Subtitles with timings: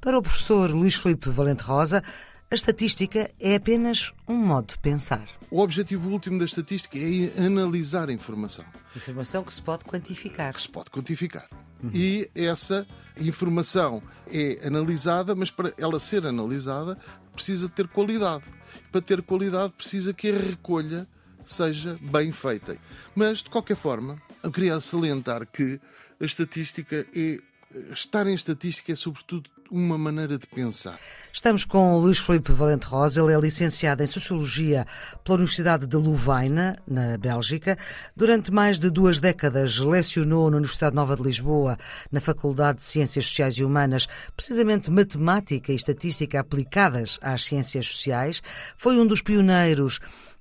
[0.00, 2.02] Para o professor Luís Filipe Valente Rosa,
[2.50, 5.26] a estatística é apenas um modo de pensar.
[5.50, 8.64] O objetivo último da estatística é analisar a informação.
[8.96, 10.54] Informação que se pode quantificar.
[10.54, 11.46] Que se pode quantificar.
[11.82, 11.90] Uhum.
[11.92, 12.86] E essa
[13.18, 16.96] informação é analisada, mas para ela ser analisada
[17.38, 18.44] precisa ter qualidade.
[18.90, 21.06] Para ter qualidade precisa que a recolha
[21.44, 22.76] seja bem feita.
[23.14, 25.80] Mas, de qualquer forma, eu queria salientar que
[26.20, 27.40] a estatística é.
[27.92, 30.98] Estar em estatística é, sobretudo, uma maneira de pensar.
[31.32, 34.86] Estamos com Luís Filipe Valente Rosa, ele é licenciado em Sociologia
[35.22, 37.76] pela Universidade de Louvaina, na Bélgica.
[38.16, 41.76] Durante mais de duas décadas lecionou na Universidade Nova de Lisboa,
[42.10, 48.42] na Faculdade de Ciências Sociais e Humanas, precisamente matemática e estatística aplicadas às ciências sociais.
[48.76, 50.00] Foi um dos pioneiros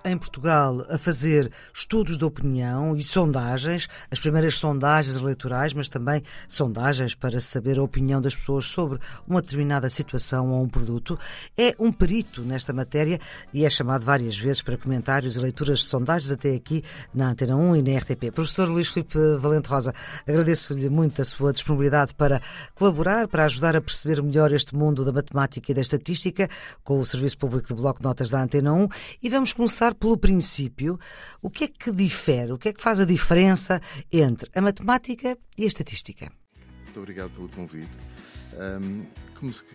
[0.09, 6.21] em Portugal a fazer estudos de opinião e sondagens, as primeiras sondagens eleitorais, mas também
[6.48, 11.20] sondagens para saber a opinião das pessoas sobre uma determinada situação ou um produto.
[11.57, 13.20] É um perito nesta matéria
[13.54, 17.55] e é chamado várias vezes para comentários e leituras de sondagens, até aqui na Antena
[17.55, 18.32] 1 e na RTP.
[18.32, 19.93] Professor Luís Filipe Valente Rosa,
[20.27, 22.41] agradeço-lhe muito a sua disponibilidade para
[22.76, 26.49] colaborar, para ajudar a perceber melhor este mundo da matemática e da estatística
[26.84, 28.87] com o Serviço Público de Bloco de Notas da Antena 1
[29.21, 30.99] e vamos começar pelo princípio,
[31.41, 33.81] o que é que difere, o que é que faz a diferença
[34.12, 36.31] entre a matemática e a estatística?
[36.84, 37.91] Muito obrigado pelo convite.
[38.79, 39.05] Um,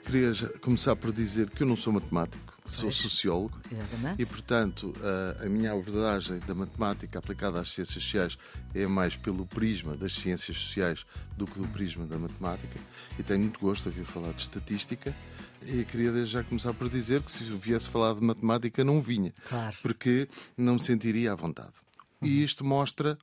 [0.04, 4.22] queria começar por dizer que eu não sou matemático, sou sociólogo Exatamente.
[4.22, 8.38] e, portanto, a, a, minha abordagem da matemática aplicada às ciências sociais
[8.74, 11.04] é mais pelo prisma das ciências sociais
[11.36, 12.78] do que do prisma da matemática.
[13.18, 15.14] E tenho muito gosto de ouvir falar de estatística.
[15.62, 19.76] E queria já começar por dizer que se viesse falar de matemática não vinha, claro.
[19.80, 21.72] porque não me sentiria à vontade.
[22.20, 22.28] Uhum.
[22.28, 23.16] E isto mostra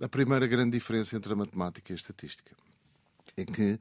[0.00, 2.65] a primeira grande diferença entre a matemática e a estatística
[3.38, 3.78] é que,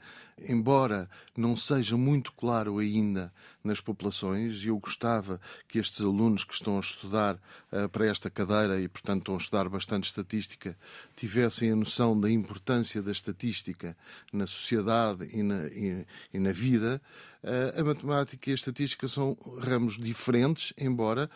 [0.50, 3.32] embora não seja muito claro ainda
[3.64, 7.36] nas populações, e eu gostava que estes alunos que estão a estudar
[7.72, 10.78] uh, para esta cadeira e, portanto, estão a estudar bastante estatística,
[11.16, 13.96] tivessem a noção da importância da estatística
[14.34, 17.02] na sociedade e na, e, e na vida,
[17.78, 21.30] a matemática e a estatística são ramos diferentes, embora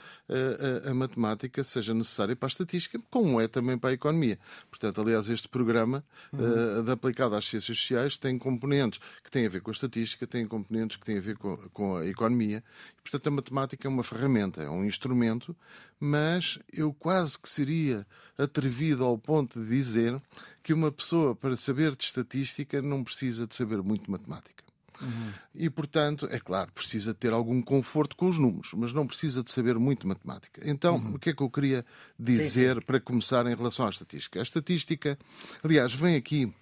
[0.85, 4.39] a, matemática seja necessária para a estatística, como é também para a economia.
[4.69, 6.03] Portanto, aliás, este programa
[6.33, 6.83] uhum.
[6.83, 10.47] de aplicado às ciências sociais tem componentes que têm a ver com a estatística, tem
[10.47, 12.63] componentes que têm a ver com, com a economia.
[13.03, 15.55] portanto, a matemática é uma ferramenta, é um instrumento,
[15.99, 18.05] mas eu quase que seria
[18.37, 20.19] atrevido ao ponto de dizer
[20.63, 24.68] que uma pessoa, para saber de estatística, não precisa de saber muito de matemática.
[25.01, 25.31] Uhum.
[25.55, 29.51] E, portanto, é claro, precisa ter algum conforto com os números, mas não precisa de
[29.51, 30.61] saber muito matemática.
[30.63, 31.15] Então, uhum.
[31.15, 31.85] o que é que eu queria
[32.17, 32.85] dizer sim, sim.
[32.85, 34.39] para começar em relação à estatística?
[34.39, 35.17] A estatística,
[35.63, 36.53] aliás, vem aqui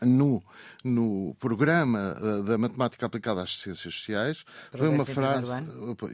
[0.00, 0.42] no,
[0.82, 5.52] no programa uh, da matemática aplicada às ciências sociais vem uma frase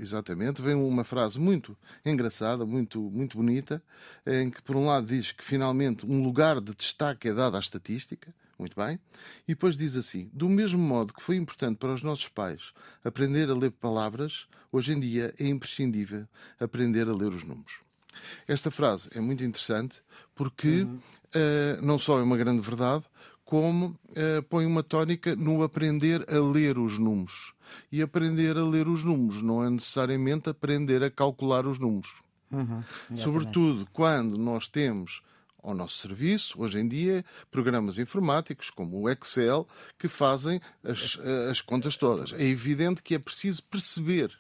[0.00, 3.82] exatamente vem uma frase muito engraçada muito muito bonita
[4.26, 7.60] em que por um lado diz que finalmente um lugar de destaque é dado à
[7.60, 8.98] estatística muito bem.
[9.46, 12.72] E depois diz assim: do mesmo modo que foi importante para os nossos pais
[13.04, 16.26] aprender a ler palavras, hoje em dia é imprescindível
[16.58, 17.80] aprender a ler os números.
[18.46, 20.02] Esta frase é muito interessante
[20.34, 20.96] porque uhum.
[20.96, 23.04] uh, não só é uma grande verdade,
[23.44, 27.54] como uh, põe uma tónica no aprender a ler os números.
[27.92, 32.14] E aprender a ler os números não é necessariamente aprender a calcular os números.
[32.50, 32.82] Uhum,
[33.16, 35.22] Sobretudo quando nós temos
[35.62, 39.66] ao nosso serviço, hoje em dia, programas informáticos como o Excel,
[39.98, 41.18] que fazem as,
[41.50, 42.32] as contas todas.
[42.32, 44.32] É evidente que é preciso perceber,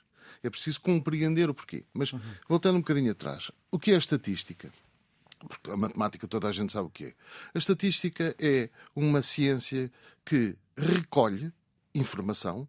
[0.42, 1.84] é preciso compreender o porquê.
[1.92, 2.12] Mas,
[2.48, 4.70] voltando um bocadinho atrás, o que é a estatística?
[5.46, 7.14] Porque a matemática toda a gente sabe o que é.
[7.54, 9.90] A estatística é uma ciência
[10.24, 11.52] que recolhe
[11.94, 12.66] informação,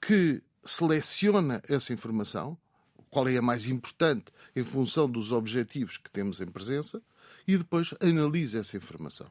[0.00, 2.56] que seleciona essa informação,
[3.10, 7.02] qual é a mais importante em função dos objetivos que temos em presença,
[7.46, 9.26] e depois analisa essa informação.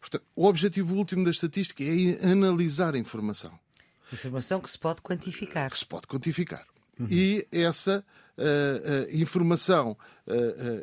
[0.00, 3.58] Portanto, o objetivo último da estatística é analisar a informação.
[4.12, 5.70] Informação que se pode quantificar.
[5.70, 6.64] Que se pode quantificar.
[6.98, 7.06] Uhum.
[7.10, 8.04] E essa
[8.36, 10.32] uh, uh, informação uh,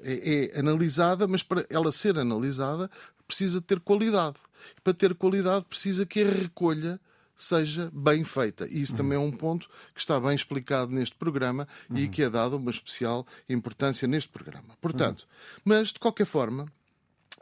[0.04, 2.90] é, é, analisada, mas para ela ser analisada
[3.28, 4.38] precisa ter qualidade.
[4.84, 7.00] Para ter qualidade precisa que a recolha
[7.36, 8.68] seja bem feita.
[8.68, 8.98] E isso uhum.
[8.98, 11.98] também é um ponto que está bem explicado neste programa uhum.
[11.98, 14.78] e que é dado uma especial importância neste programa.
[14.82, 15.62] Portanto, uhum.
[15.66, 16.66] mas de qualquer forma,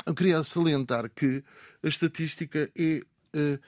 [0.06, 1.44] eu queria salientar que
[1.84, 3.04] a estatística é.
[3.36, 3.60] Uh,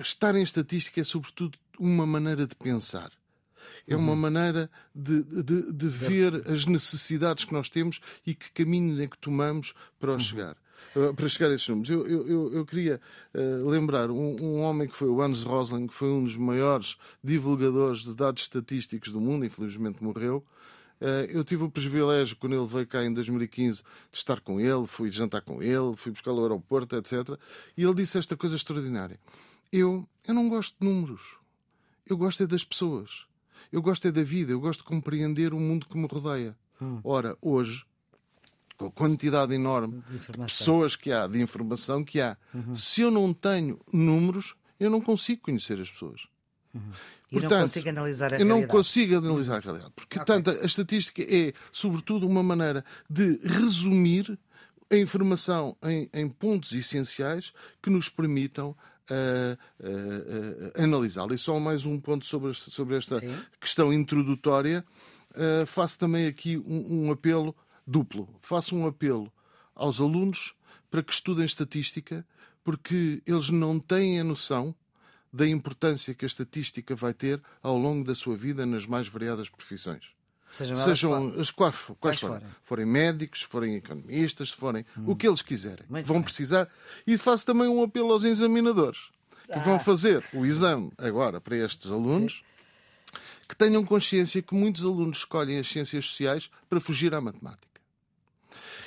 [0.00, 3.10] estar em estatística é, sobretudo, uma maneira de pensar.
[3.86, 4.18] É uma uhum.
[4.18, 9.18] maneira de, de, de ver as necessidades que nós temos e que caminho é que
[9.18, 10.20] tomamos para uhum.
[10.20, 10.56] chegar
[11.14, 11.90] para chegar a esses números.
[11.90, 13.00] Eu, eu, eu queria
[13.34, 16.96] uh, lembrar um, um, homem que foi o Hans Rosling, que foi um dos maiores
[17.22, 20.44] divulgadores de dados estatísticos do mundo, infelizmente morreu.
[21.00, 24.86] Uh, eu tive o privilégio, quando ele veio cá em 2015, de estar com ele,
[24.86, 27.38] fui jantar com ele, fui buscá-lo ao aeroporto, etc.
[27.76, 29.18] E ele disse esta coisa extraordinária.
[29.70, 31.36] Eu, eu não gosto de números.
[32.06, 33.26] Eu gosto é das pessoas.
[33.70, 34.52] Eu gosto é da vida.
[34.52, 36.56] Eu gosto de compreender o mundo que me rodeia.
[36.80, 37.00] Hum.
[37.02, 37.84] Ora, hoje,
[38.76, 42.36] com a quantidade enorme de, pessoas que há, de informação que há.
[42.52, 42.74] Uhum.
[42.74, 46.26] Se eu não tenho números, eu não consigo conhecer as pessoas.
[46.74, 46.92] Uhum.
[47.30, 48.60] E Portanto, não consigo analisar a eu realidade.
[48.60, 49.92] Eu não consigo analisar a realidade.
[49.96, 50.26] Porque, okay.
[50.26, 54.38] tanto, a estatística é, sobretudo, uma maneira de resumir
[54.90, 57.52] a informação em, em pontos essenciais
[57.82, 58.70] que nos permitam
[59.10, 61.34] uh, uh, uh, analisá-la.
[61.34, 63.34] E só mais um ponto sobre, sobre esta Sim.
[63.60, 64.84] questão introdutória.
[65.66, 67.54] faço também aqui um, um apelo
[67.86, 68.28] duplo.
[68.40, 69.32] Faço um apelo
[69.74, 70.54] aos alunos
[70.90, 72.26] para que estudem estatística,
[72.64, 74.74] porque eles não têm a noção
[75.32, 79.48] da importância que a estatística vai ter ao longo da sua vida nas mais variadas
[79.48, 80.04] profissões.
[80.50, 82.40] Sejam, Sejam as quais, quais, quais forem.
[82.40, 82.54] forem.
[82.62, 85.04] Forem médicos, forem economistas, forem hum.
[85.08, 85.84] o que eles quiserem.
[85.88, 86.24] Muito vão bem.
[86.24, 86.68] precisar.
[87.06, 89.10] E faço também um apelo aos examinadores
[89.44, 89.58] que ah.
[89.58, 92.34] vão fazer o exame agora para estes alunos.
[92.34, 92.56] Sim
[93.48, 97.75] que tenham consciência que muitos alunos escolhem as ciências sociais para fugir à matemática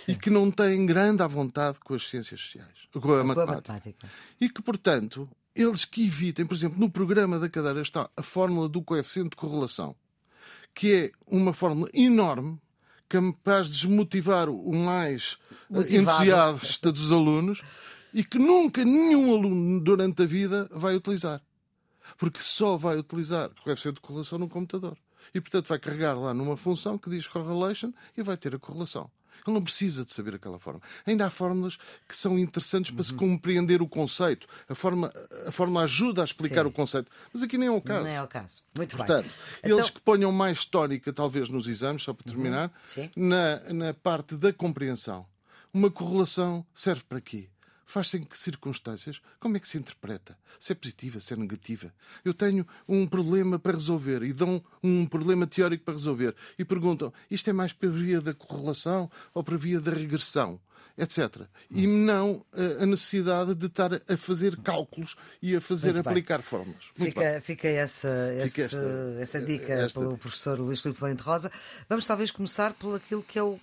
[0.07, 3.73] e que não têm grande à vontade com as ciências sociais, com a, matemática.
[3.73, 4.09] matemática.
[4.39, 8.69] E que, portanto, eles que evitem, por exemplo, no programa da cadeira está a fórmula
[8.69, 9.95] do coeficiente de correlação,
[10.73, 12.59] que é uma fórmula enorme,
[13.07, 15.37] capaz de desmotivar o mais
[15.69, 15.95] Motivado.
[15.95, 17.61] entusiasta dos alunos
[18.13, 21.41] e que nunca nenhum aluno durante a vida vai utilizar.
[22.17, 24.97] Porque só vai utilizar o coeficiente de correlação no computador.
[25.33, 29.11] E, portanto, vai carregar lá numa função que diz correlation e vai ter a correlação.
[29.45, 30.81] Ele não precisa de saber aquela forma.
[31.05, 31.77] Ainda há fórmulas
[32.07, 33.03] que são interessantes para uhum.
[33.03, 34.47] se compreender o conceito.
[34.67, 35.11] A forma,
[35.47, 36.67] a forma ajuda a explicar Sim.
[36.67, 37.11] o conceito.
[37.33, 38.01] Mas aqui nem é o caso.
[38.01, 38.61] Não é o caso.
[38.75, 39.31] Muito Portanto, bem.
[39.63, 39.91] eles então...
[39.91, 42.35] que ponham mais histórica, talvez, nos exames, só para uhum.
[42.35, 43.09] terminar, uhum.
[43.15, 45.25] na, na parte da compreensão.
[45.73, 47.49] Uma correlação serve para quê?
[47.91, 49.21] Faz-se em que circunstâncias?
[49.39, 50.37] Como é que se interpreta?
[50.59, 51.93] Se é positiva, se é negativa?
[52.23, 57.11] Eu tenho um problema para resolver e dão um problema teórico para resolver e perguntam:
[57.29, 60.59] isto é mais para via da correlação ou para via da regressão?
[60.97, 61.43] etc.
[61.71, 62.45] E não
[62.81, 66.45] a necessidade de estar a fazer cálculos e a fazer Muito aplicar bem.
[66.45, 66.83] fórmulas.
[66.93, 68.09] fica, fica, essa,
[68.47, 71.49] fica essa, essa dica esta pelo professor Luís Filipe Valente Rosa.
[71.87, 73.57] Vamos talvez começar por aquilo que é o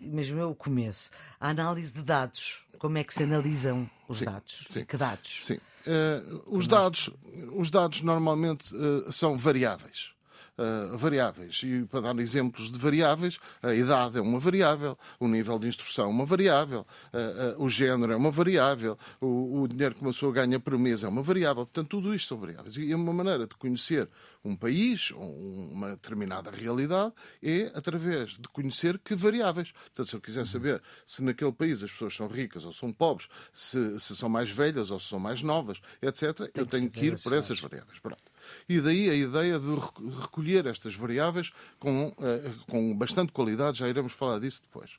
[0.00, 2.64] mesmo é o começo, a análise de dados.
[2.78, 4.64] Como é que se analisam os sim, dados?
[4.68, 4.84] Sim.
[4.84, 5.40] Que dados?
[5.44, 5.58] Sim.
[5.86, 7.10] Uh, os, dados,
[7.56, 10.10] os dados normalmente uh, são variáveis.
[10.60, 11.62] Uh, variáveis.
[11.64, 16.04] E para dar exemplos de variáveis, a idade é uma variável, o nível de instrução
[16.04, 16.80] é uma variável,
[17.14, 20.78] uh, uh, o género é uma variável, o, o, dinheiro que uma pessoa ganha por
[20.78, 21.64] mês é uma variável.
[21.64, 22.76] Portanto, tudo isto são variáveis.
[22.76, 24.06] E uma maneira de conhecer
[24.44, 25.34] um país ou
[25.72, 29.72] uma determinada realidade é através de conhecer que variáveis.
[29.72, 33.28] Portanto, se eu quiser saber se naquele país as pessoas são ricas ou são pobres,
[33.52, 37.06] se, se são mais velhas ou se são mais novas, etc., Tem eu tenho que
[37.06, 37.98] ir por essas variáveis.
[37.98, 38.29] Pronto.
[38.68, 39.74] E daí a ideia de
[40.20, 44.92] recolher estas variáveis com, uh, com bastante qualidade, já iremos falar disso depois.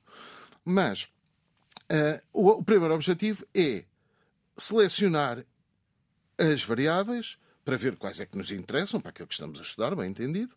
[0.64, 1.04] Mas
[1.92, 3.86] uh, o, o primeiro objetivo é
[4.58, 5.46] selecionar
[6.38, 9.96] as variáveis para ver quais é que nos interessam, para aquilo que estamos a estudar,
[9.96, 10.54] bem entendido,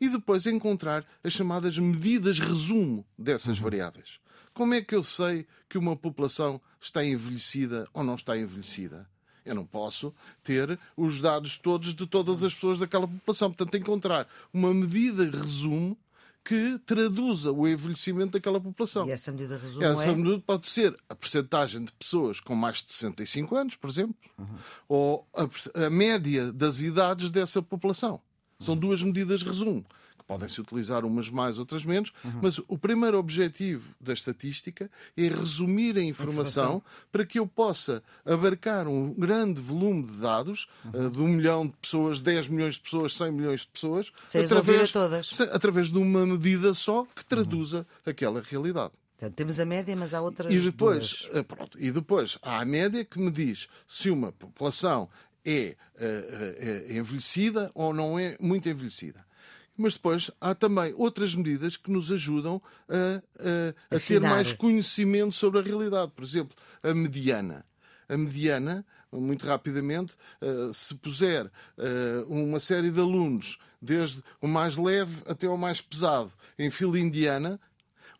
[0.00, 3.64] e depois encontrar as chamadas medidas resumo dessas uhum.
[3.64, 4.20] variáveis.
[4.52, 9.08] Como é que eu sei que uma população está envelhecida ou não está envelhecida?
[9.48, 10.14] Eu não posso
[10.44, 13.50] ter os dados todos de todas as pessoas daquela população.
[13.50, 15.96] Portanto, encontrar uma medida resumo
[16.44, 19.06] que traduza o envelhecimento daquela população.
[19.06, 20.14] E essa medida resumo essa é...
[20.14, 24.46] medida pode ser a percentagem de pessoas com mais de 65 anos, por exemplo, uhum.
[24.88, 28.20] ou a, a, média das idades dessa população.
[28.60, 29.84] São duas medidas resumo
[30.28, 32.40] podem-se utilizar umas mais, outras menos, uhum.
[32.42, 38.02] mas o primeiro objetivo da estatística é resumir a informação, informação, para que eu possa
[38.26, 41.06] abarcar um grande volume de dados, uhum.
[41.06, 44.92] uh, de um milhão de pessoas, 10 milhões de pessoas, 100 milhões de pessoas, através,
[44.92, 45.40] todas.
[45.40, 48.10] através de uma medida só que traduza uhum.
[48.10, 48.92] aquela realidade.
[49.16, 50.52] Portanto, temos a média, mas há outras.
[50.52, 51.36] E depois, duas.
[51.36, 55.08] Eh, pronto, e depois há a média que me diz se uma população
[55.44, 59.26] é uh, uh, envelhecida ou não é muito envelhecida
[59.78, 65.32] mas depois há também outras medidas que nos ajudam a, a, a ter mais conhecimento
[65.34, 66.10] sobre a realidade.
[66.14, 67.64] Por exemplo, a mediana.
[68.08, 74.76] a mediana, muito rapidamente, uh, se puser uh, uma série de alunos, desde o mais
[74.76, 77.60] leve até o mais pesado, em fila indiana,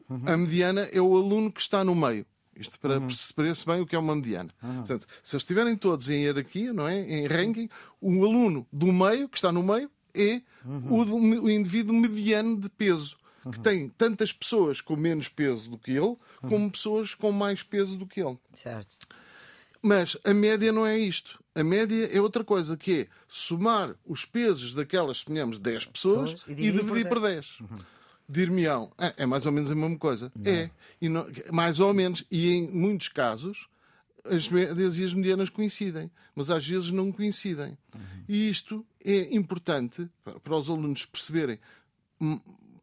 [0.09, 0.23] uhum.
[0.27, 2.25] a mediana é o aluno que está no meio.
[2.55, 3.07] Isto para uhum.
[3.07, 4.51] perceber-se bem o que é uma mediana.
[4.63, 4.79] Uhum.
[4.79, 7.01] Portanto, se eles estiverem todos em hierarquia, não é?
[7.01, 7.69] em ranking,
[8.01, 11.41] o aluno do meio, que está no meio, é uhum.
[11.41, 13.17] o, o, indivíduo mediano de peso.
[13.51, 16.71] Que tem tantas pessoas com menos peso do que ele, como uhum.
[16.71, 18.37] pessoas com mais peso do que ele.
[18.53, 18.95] Certo.
[19.81, 21.43] Mas a média não é isto.
[21.55, 26.43] A média é outra coisa, que é somar os pesos daquelas, suponhamos, 10 pessoas, pessoas
[26.47, 27.47] e dividir, e dividir por 10.
[27.47, 27.71] Por 10.
[27.71, 27.79] Uhum
[28.29, 30.31] dir-me-ão, é, é, mais ou menos a mesma coisa.
[30.37, 30.53] Não.
[30.53, 32.25] É, e não, mais ou menos.
[32.31, 33.69] E em muitos casos,
[34.25, 37.77] as médias e as medianas coincidem, mas às vezes não coincidem.
[37.95, 38.25] Uhum.
[38.29, 40.09] E isto é importante
[40.43, 41.59] para os alunos perceberem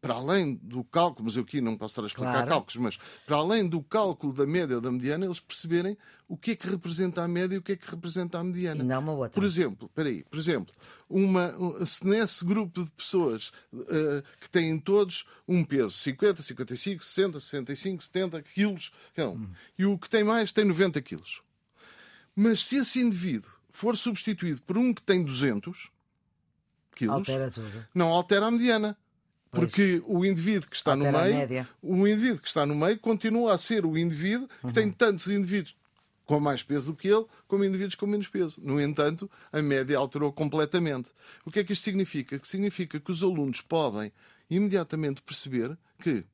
[0.06, 2.48] para além do cálculo, mas eu aqui não posso estar a explicar claro.
[2.48, 5.98] cálculos, mas para além do cálculo da média ou da mediana, eles perceberem
[6.28, 8.82] o que é que representa a média e o que é que representa a mediana.
[8.82, 9.30] E não uma outra.
[9.30, 10.72] Por exemplo, peraí, por exemplo,
[11.08, 17.40] uma, se nesse grupo de pessoas uh, que têm todos um peso, 50, 55, 60,
[17.40, 19.48] 65, 70 quilos, hum.
[19.78, 21.42] e o que tem mais tem 90 quilos.
[22.34, 25.90] Mas se esse indivíduo for substituído por um que tem 200
[26.94, 27.52] quilos, altera
[27.94, 28.96] não altera a mediana.
[29.56, 33.58] Porque o indivíduo que está no meio, o indivíduo que está no meio continua a
[33.58, 34.72] ser o indivíduo que uhum.
[34.72, 35.76] tem tantos indivíduos
[36.24, 38.60] com mais peso do que ele, como indivíduos com menos peso.
[38.62, 41.10] No entanto, a média alterou completamente.
[41.44, 42.38] O que é que isto significa?
[42.38, 44.12] Que significa que os alunos podem
[44.50, 46.24] imediatamente perceber que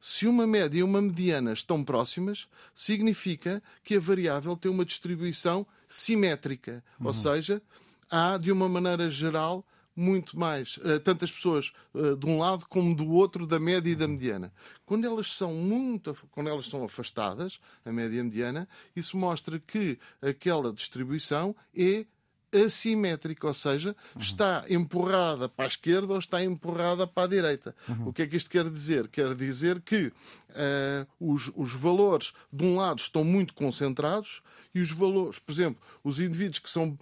[0.00, 5.66] se uma média e uma mediana estão próximas, significa que a variável tem uma distribuição
[5.86, 6.82] simétrica.
[6.98, 7.06] Uhum.
[7.06, 7.62] Ou seja,
[8.10, 12.94] há, de uma maneira geral, muito mais uh, tantas pessoas uh, de um lado como
[12.94, 14.52] do outro da média e da mediana.
[14.84, 19.58] Quando elas são muito, quando elas são afastadas, a média e a mediana, isso mostra
[19.58, 22.06] que aquela distribuição é
[22.52, 24.20] assimétrica, ou seja, uhum.
[24.20, 27.74] está empurrada para a esquerda ou está empurrada para a direita.
[27.88, 28.08] Uhum.
[28.08, 29.08] O que é que isto quer dizer?
[29.08, 34.42] Quer dizer que uh, os, os valores de um lado estão muito concentrados
[34.74, 36.96] e os valores, por exemplo, os indivíduos que são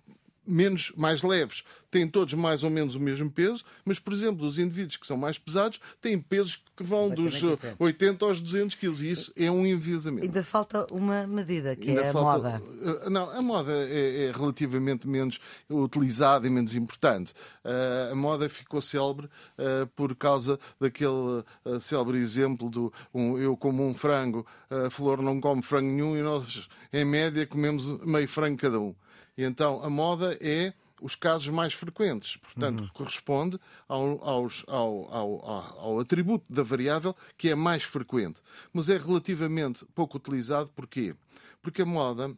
[0.47, 4.59] menos, mais leves têm todos mais ou menos o mesmo peso, mas, por exemplo, os
[4.59, 7.77] indivíduos que são mais pesados têm pesos que vão dos diferentes.
[7.79, 10.25] 80 aos 200 quilos, e isso é um enviesamento.
[10.25, 12.39] Ainda falta uma medida, que Ainda é a falta...
[12.39, 12.63] moda.
[12.81, 17.33] Eh, não, a moda é, é, relativamente menos utilizada e menos importante.
[17.65, 23.57] Uh, a moda ficou célebre uh, por causa daquele uh, célebre exemplo do um, eu
[23.57, 28.29] como um frango, a flor não come frango nenhum e nós, em média, comemos meio
[28.29, 28.95] frango cada um.
[29.41, 32.37] E então a moda é os casos mais frequentes.
[32.37, 32.89] Portanto, uhum.
[32.93, 38.39] corresponde ao, aos, ao, ao, ao, atributo da variável que é mais frequente.
[38.71, 40.71] Mas é relativamente pouco utilizado.
[40.77, 41.15] Porquê?
[41.63, 42.37] Porque a moda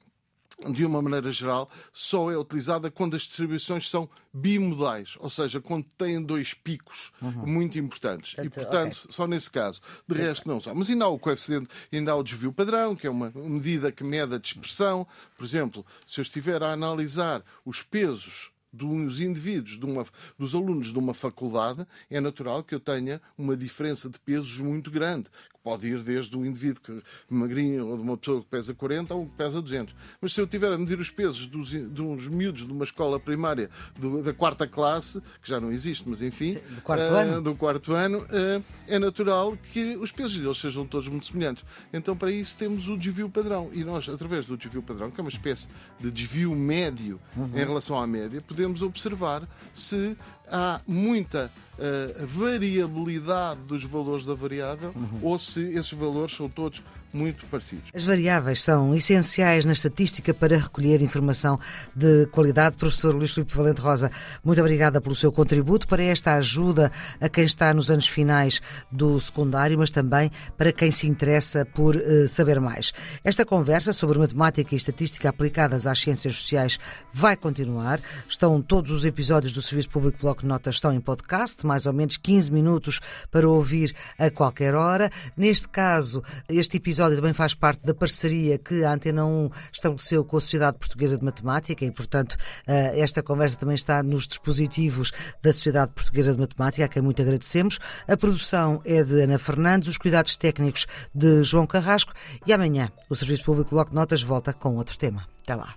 [0.70, 5.84] de uma maneira geral, só é utilizada quando as distribuições são bimodais, ou seja, quando
[5.96, 7.46] têm dois picos uhum.
[7.46, 8.34] muito importantes.
[8.38, 9.12] e, portanto, okay.
[9.12, 9.80] só nesse caso.
[10.06, 10.74] De resto, não só.
[10.74, 14.04] Mas ainda há o coeficiente, ainda há o desvio padrão, que é uma medida que
[14.04, 15.06] mede a dispersão.
[15.36, 20.04] Por exemplo, se eu estiver a analisar os pesos dos indivíduos, uma,
[20.38, 24.90] dos alunos de uma faculdade, é natural que eu tenha uma diferença de pesos muito
[24.90, 25.26] grande,
[25.62, 27.02] pode ir desde um indivíduo que,
[27.32, 29.94] magrinho ou de uma pessoa que pesa 40 ou que pesa 200.
[30.20, 33.18] Mas se eu tiver a medir os pesos dos, de uns miúdos de uma escola
[33.18, 37.42] primária do, da quarta classe, que já não existe, mas enfim, do quarto uh, ano,
[37.42, 41.64] do quarto ano uh, é natural que os pesos deles sejam todos muito semelhantes.
[41.92, 43.70] Então, para isso, temos o desvio padrão.
[43.72, 45.68] E nós, através do desvio padrão, que é uma espécie
[46.00, 47.50] de desvio médio uhum.
[47.54, 50.16] em relação à média, podemos observar se
[50.52, 55.20] há muita uh, variabilidade dos valores da variável uhum.
[55.22, 56.82] ou se esses valores são todos
[57.12, 57.90] muito parecidos.
[57.94, 61.58] As variáveis são essenciais na estatística para recolher informação
[61.94, 62.76] de qualidade.
[62.76, 64.10] Professor Luís Filipe Valente Rosa,
[64.42, 66.90] muito obrigada pelo seu contributo para esta ajuda
[67.20, 71.96] a quem está nos anos finais do secundário, mas também para quem se interessa por
[71.96, 72.92] uh, saber mais.
[73.22, 76.78] Esta conversa sobre matemática e estatística aplicadas às ciências sociais
[77.12, 78.00] vai continuar.
[78.28, 81.92] Estão todos os episódios do Serviço Público Bloco de Notas estão em podcast, mais ou
[81.92, 83.00] menos 15 minutos
[83.30, 85.10] para ouvir a qualquer hora.
[85.36, 90.24] Neste caso, este episódio episódio também faz parte da parceria que a Antena 1 estabeleceu
[90.24, 95.10] com a Sociedade Portuguesa de Matemática e, portanto, eh, esta conversa também está nos dispositivos
[95.42, 97.80] da Sociedade Portuguesa de Matemática, a quem muito agradecemos.
[98.06, 102.12] A produção é de Ana Fernandes, os cuidados técnicos de João Carrasco
[102.46, 105.26] e amanhã o Serviço Público Bloco Notas volta com outro tema.
[105.42, 105.74] Até lá.